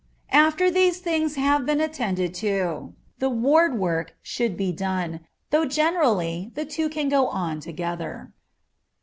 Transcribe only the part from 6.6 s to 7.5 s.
two can go